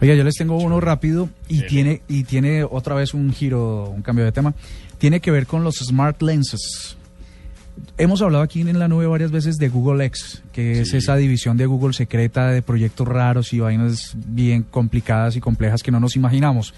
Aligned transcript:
Oiga, 0.00 0.14
yo 0.14 0.24
les 0.24 0.34
tengo 0.34 0.58
uno 0.58 0.78
rápido 0.80 1.30
y 1.48 1.62
tiene, 1.62 2.02
y 2.06 2.24
tiene 2.24 2.64
otra 2.64 2.94
vez 2.94 3.14
un 3.14 3.32
giro, 3.32 3.88
un 3.88 4.02
cambio 4.02 4.24
de 4.24 4.32
tema. 4.32 4.54
Tiene 4.98 5.20
que 5.20 5.30
ver 5.30 5.46
con 5.46 5.64
los 5.64 5.76
smart 5.76 6.20
lenses. 6.20 6.96
Hemos 7.98 8.20
hablado 8.20 8.44
aquí 8.44 8.60
en 8.60 8.78
la 8.78 8.88
nube 8.88 9.06
varias 9.06 9.30
veces 9.30 9.56
de 9.56 9.68
Google 9.68 10.04
X, 10.06 10.42
que 10.52 10.80
es 10.80 10.92
esa 10.92 11.16
división 11.16 11.56
de 11.56 11.66
Google 11.66 11.94
secreta 11.94 12.48
de 12.48 12.60
proyectos 12.60 13.08
raros 13.08 13.52
y 13.52 13.60
vainas 13.60 14.14
bien 14.14 14.62
complicadas 14.62 15.36
y 15.36 15.40
complejas 15.40 15.82
que 15.82 15.90
no 15.90 16.00
nos 16.00 16.16
imaginamos. 16.16 16.74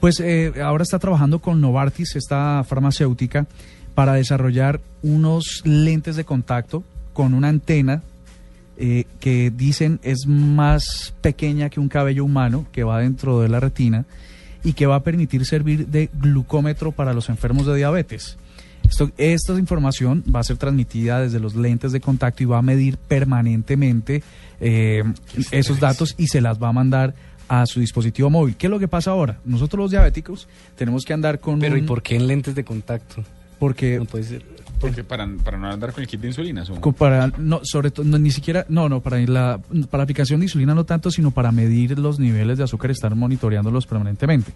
Pues 0.00 0.20
eh, 0.20 0.52
ahora 0.62 0.82
está 0.82 0.98
trabajando 0.98 1.40
con 1.40 1.60
Novartis, 1.60 2.16
esta 2.16 2.64
farmacéutica, 2.64 3.46
para 3.94 4.14
desarrollar 4.14 4.80
unos 5.02 5.62
lentes 5.64 6.16
de 6.16 6.24
contacto 6.24 6.84
con 7.12 7.34
una 7.34 7.48
antena 7.48 8.02
eh, 8.82 9.04
que 9.20 9.52
dicen 9.54 10.00
es 10.02 10.26
más 10.26 11.12
pequeña 11.20 11.68
que 11.68 11.80
un 11.80 11.90
cabello 11.90 12.24
humano 12.24 12.64
que 12.72 12.82
va 12.82 13.00
dentro 13.00 13.38
de 13.40 13.50
la 13.50 13.60
retina 13.60 14.06
y 14.64 14.72
que 14.72 14.86
va 14.86 14.94
a 14.94 15.02
permitir 15.02 15.44
servir 15.44 15.88
de 15.88 16.08
glucómetro 16.14 16.90
para 16.90 17.12
los 17.12 17.28
enfermos 17.28 17.66
de 17.66 17.76
diabetes. 17.76 18.38
Esto, 18.82 19.10
esta 19.18 19.52
información 19.58 20.24
va 20.34 20.40
a 20.40 20.44
ser 20.44 20.56
transmitida 20.56 21.20
desde 21.20 21.40
los 21.40 21.54
lentes 21.56 21.92
de 21.92 22.00
contacto 22.00 22.42
y 22.42 22.46
va 22.46 22.56
a 22.56 22.62
medir 22.62 22.96
permanentemente 22.96 24.22
eh, 24.62 25.04
esos 25.50 25.78
datos 25.78 26.14
y 26.16 26.28
se 26.28 26.40
las 26.40 26.58
va 26.58 26.68
a 26.68 26.72
mandar 26.72 27.14
a 27.48 27.66
su 27.66 27.80
dispositivo 27.80 28.30
móvil. 28.30 28.56
¿Qué 28.56 28.68
es 28.68 28.70
lo 28.70 28.78
que 28.78 28.88
pasa 28.88 29.10
ahora? 29.10 29.40
Nosotros 29.44 29.78
los 29.78 29.90
diabéticos 29.90 30.48
tenemos 30.74 31.04
que 31.04 31.12
andar 31.12 31.38
con... 31.38 31.58
Pero 31.58 31.76
¿y 31.76 31.82
por 31.82 32.02
qué 32.02 32.16
en 32.16 32.26
lentes 32.26 32.54
de 32.54 32.64
contacto? 32.64 33.22
Porque... 33.60 33.98
No 33.98 34.06
puede 34.06 34.24
ser. 34.24 34.42
Porque 34.80 35.04
para, 35.04 35.28
para 35.44 35.58
no 35.58 35.70
andar 35.70 35.92
con 35.92 36.00
el 36.02 36.08
kit 36.08 36.20
de 36.20 36.28
insulina. 36.28 36.64
Para, 36.98 37.30
no, 37.38 37.60
sobre 37.62 37.90
todo, 37.90 38.06
no, 38.06 38.18
ni 38.18 38.30
siquiera, 38.30 38.64
no, 38.70 38.88
no, 38.88 39.00
para 39.00 39.18
la, 39.18 39.60
para 39.90 40.02
aplicación 40.04 40.40
de 40.40 40.46
insulina 40.46 40.74
no 40.74 40.84
tanto, 40.84 41.10
sino 41.10 41.30
para 41.30 41.52
medir 41.52 41.98
los 41.98 42.18
niveles 42.18 42.56
de 42.58 42.64
azúcar, 42.64 42.90
estar 42.90 43.14
monitoreándolos 43.14 43.86
permanentemente. 43.86 44.52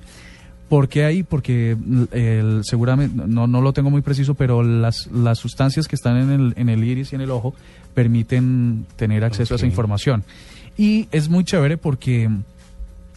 ¿Por 0.70 0.88
qué 0.88 1.04
ahí? 1.04 1.22
Porque 1.22 1.76
el, 2.12 2.62
seguramente, 2.64 3.22
no, 3.26 3.46
no 3.46 3.60
lo 3.60 3.74
tengo 3.74 3.90
muy 3.90 4.00
preciso, 4.00 4.32
pero 4.34 4.62
las, 4.62 5.08
las 5.08 5.38
sustancias 5.38 5.86
que 5.86 5.94
están 5.94 6.16
en 6.16 6.30
el, 6.30 6.54
en 6.56 6.70
el 6.70 6.82
iris 6.82 7.12
y 7.12 7.16
en 7.16 7.20
el 7.20 7.30
ojo 7.30 7.54
permiten 7.92 8.86
tener 8.96 9.24
acceso 9.24 9.54
a 9.54 9.56
esa 9.56 9.66
información. 9.66 10.24
Y 10.78 11.06
es 11.12 11.28
muy 11.28 11.44
chévere 11.44 11.76
porque 11.76 12.30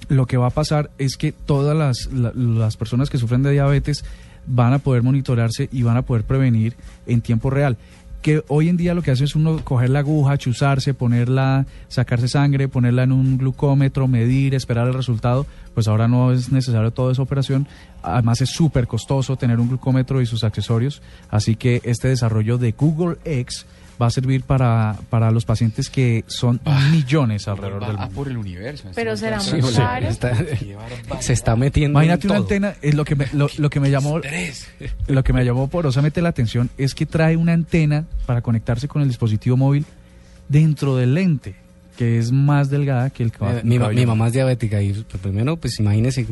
lo 0.10 0.26
que 0.26 0.36
va 0.36 0.48
a 0.48 0.52
pasar 0.52 0.92
es 0.98 1.16
que 1.18 1.32
todas 1.32 1.76
las, 1.76 2.12
la- 2.14 2.34
las 2.36 2.76
personas 2.78 3.10
que 3.10 3.18
sufren 3.18 3.44
de 3.44 3.52
diabetes 3.52 4.04
van 4.48 4.74
a 4.74 4.80
poder 4.80 5.04
monitorarse 5.04 5.70
y 5.72 5.84
van 5.84 5.98
a 5.98 6.02
poder 6.02 6.24
prevenir 6.24 6.76
en 7.06 7.22
tiempo 7.22 7.50
real. 7.50 7.78
Que 8.22 8.44
hoy 8.48 8.68
en 8.68 8.78
día 8.78 8.94
lo 8.94 9.04
que 9.04 9.12
hace 9.12 9.26
es 9.26 9.36
uno 9.36 9.64
coger 9.64 9.90
la 9.90 10.00
aguja, 10.00 10.38
chuzarse, 10.38 10.94
ponerla, 10.94 11.66
sacarse 11.88 12.28
sangre, 12.28 12.68
ponerla 12.68 13.04
en 13.04 13.12
un 13.12 13.38
glucómetro, 13.38 14.08
medir, 14.08 14.56
esperar 14.56 14.88
el 14.88 14.94
resultado. 14.94 15.46
Pues 15.74 15.88
ahora 15.88 16.08
no 16.08 16.32
es 16.32 16.52
necesario 16.52 16.92
toda 16.92 17.12
esa 17.12 17.22
operación. 17.22 17.68
Además 18.02 18.42
es 18.42 18.50
súper 18.50 18.88
costoso 18.88 19.38
tener 19.38 19.60
un 19.60 19.70
glucómetro 19.70 20.20
y 20.20 20.26
sus 20.26 20.44
accesorios. 20.44 21.02
Así 21.30 21.56
que 21.56 21.82
este 21.84 22.08
desarrollo 22.08 22.58
de 22.58 22.72
Google 22.72 23.18
X 23.24 23.66
va 24.02 24.08
a 24.08 24.10
servir 24.12 24.44
para, 24.44 24.96
para 25.10 25.32
los 25.32 25.46
pacientes 25.46 25.90
que 25.90 26.24
son 26.28 26.60
millones 26.92 27.48
alrededor 27.48 27.86
del 27.88 27.98
mundo. 27.98 28.14
por 28.14 28.28
el 28.28 28.38
universo. 28.38 28.90
Pero 28.94 29.18
será 29.18 29.38
muy 29.38 29.62
Sí, 29.62 29.82
está- 30.08 30.36
se 31.20 31.34
está 31.34 31.56
metiendo 31.56 31.98
Imagínate 32.00 32.28
en 32.28 32.32
una 32.32 32.38
todo. 32.38 32.44
antena, 32.46 32.76
es 32.82 32.94
lo 32.96 33.06
que 33.06 33.16
me, 33.16 33.28
lo, 33.34 33.50
lo 33.58 33.70
que 33.70 33.80
me 33.80 33.90
llamó 33.90 34.20
lo 35.08 35.24
que 35.24 35.34
me 35.34 35.44
llamó 35.46 35.68
porosamente 35.68 36.22
la 36.22 36.30
atención 36.30 36.70
es 36.78 36.94
que 36.96 37.06
trae 37.06 37.36
una 37.38 37.54
antena 37.54 38.06
para 38.26 38.42
conectarse 38.42 38.88
con 38.88 39.02
el 39.02 39.08
dispositivo 39.08 39.58
móvil 39.58 39.86
dentro 40.50 40.96
del 40.96 41.14
lente, 41.14 41.56
que 41.98 42.18
es 42.20 42.32
más 42.32 42.70
delgada 42.70 43.10
que 43.10 43.24
el 43.24 43.30
Eh, 43.30 43.34
cabello. 43.38 43.62
mi, 43.64 43.80
mi 43.80 44.06
mamá 44.06 44.28
es 44.28 44.34
diabética 44.34 44.82
y 44.82 44.94
pues, 44.94 45.22
primero, 45.22 45.58
pues 45.58 45.80
imagínese, 45.80 46.26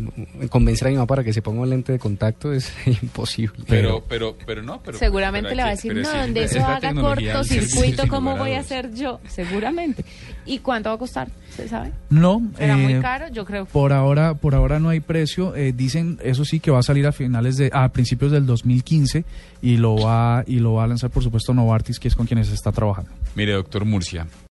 convencer 0.50 0.88
a 0.88 0.92
mi 0.92 0.96
mamá 0.98 1.08
para 1.08 1.24
que 1.24 1.34
se 1.34 1.42
ponga 1.42 1.62
un 1.62 1.70
lente 1.70 1.92
de 1.92 2.00
contacto 2.00 2.54
es 2.54 2.72
imposible. 3.02 3.64
Pero, 3.68 4.04
pero, 4.08 4.38
pero 4.46 4.62
no. 4.62 4.82
Pero, 4.84 4.98
Seguramente 4.98 5.50
pero 5.50 5.56
le 5.58 5.64
va 5.64 5.68
a 5.70 5.72
decir, 5.72 5.94
que- 5.94 6.02
no, 6.02 6.12
sí, 6.12 6.18
donde 6.18 6.44
es 6.44 6.52
eso 6.56 6.66
haga 6.66 6.94
cortocircuito, 6.94 8.08
¿cómo 8.08 8.38
voy 8.38 8.52
a 8.54 8.60
hacer 8.60 8.94
yo? 8.94 9.20
Seguramente. 9.28 10.06
¿Y 10.46 10.60
cuánto 10.60 10.90
va 10.90 10.96
a 10.96 11.00
costar? 11.00 11.28
¿Se 11.56 11.68
sabe? 11.68 11.92
No, 12.10 12.42
¿Será 12.58 12.78
muy 12.78 12.94
eh, 12.94 13.00
caro? 13.02 13.30
Yo 13.30 13.46
creo. 13.46 13.66
por 13.66 13.94
ahora, 13.94 14.34
por 14.36 14.54
ahora 14.56 14.78
no 14.80 14.90
hay 14.90 15.00
precio. 15.00 15.56
Eh, 15.56 15.74
dicen, 15.76 16.20
eso 16.24 16.46
sí, 16.46 16.60
que 16.60 16.70
va 16.70 16.80
a 16.80 16.84
salir 16.84 17.08
a 17.08 17.12
finales 17.12 17.58
de, 17.58 17.70
a 17.74 17.90
principios 17.90 18.32
del 18.32 18.46
2015 18.46 19.24
y 19.62 19.78
lo 19.78 19.96
va 19.96 20.44
y 20.46 20.60
lo 20.60 20.74
va 20.74 20.84
a 20.84 20.88
lanzar, 20.88 21.10
por 21.10 21.24
supuesto, 21.24 21.54
Novartis, 21.54 21.98
que 22.00 22.10
es 22.10 22.16
con 22.16 22.28
quienes 22.28 22.52
está 22.52 22.72
trabajando. 22.72 23.10
Mire, 23.36 23.54
doctor 23.54 23.86
Murcia, 23.86 24.28